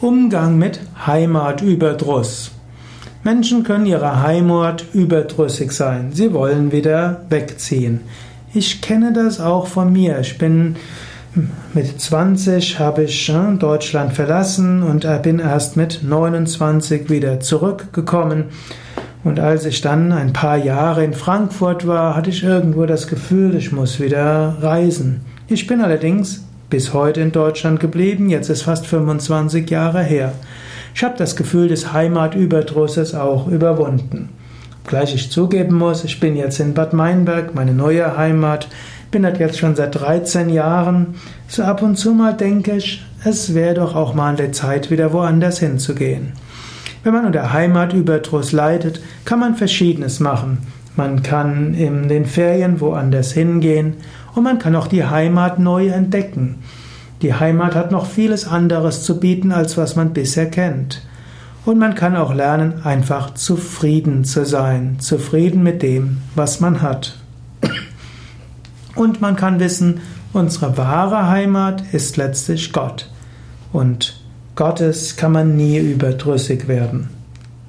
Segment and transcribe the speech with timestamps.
[0.00, 2.52] Umgang mit Heimatüberdruss.
[3.24, 6.12] Menschen können ihrer Heimat überdrüssig sein.
[6.12, 8.02] Sie wollen wieder wegziehen.
[8.54, 10.20] Ich kenne das auch von mir.
[10.20, 10.76] Ich bin
[11.74, 18.44] mit 20 habe ich äh, Deutschland verlassen und bin erst mit 29 wieder zurückgekommen.
[19.24, 23.56] Und als ich dann ein paar Jahre in Frankfurt war, hatte ich irgendwo das Gefühl,
[23.56, 25.22] ich muss wieder reisen.
[25.48, 30.32] Ich bin allerdings bis heute in Deutschland geblieben, jetzt ist fast 25 Jahre her.
[30.94, 34.30] Ich habe das Gefühl des Heimatüberdrusses auch überwunden.
[34.86, 38.68] Gleich ich zugeben muss, ich bin jetzt in Bad Meinberg, meine neue Heimat,
[39.10, 41.14] bin dort jetzt schon seit 13 Jahren.
[41.46, 44.90] So ab und zu mal denke ich, es wäre doch auch mal an der Zeit,
[44.90, 46.32] wieder woanders hinzugehen.
[47.02, 50.58] Wenn man unter Heimatüberdruss leidet, kann man Verschiedenes machen.
[50.98, 53.98] Man kann in den Ferien woanders hingehen
[54.34, 56.56] und man kann auch die Heimat neu entdecken.
[57.22, 61.06] Die Heimat hat noch vieles anderes zu bieten, als was man bisher kennt.
[61.64, 67.16] Und man kann auch lernen, einfach zufrieden zu sein, zufrieden mit dem, was man hat.
[68.96, 70.00] Und man kann wissen,
[70.32, 73.08] unsere wahre Heimat ist letztlich Gott.
[73.72, 74.20] Und
[74.56, 77.17] Gottes kann man nie überdrüssig werden.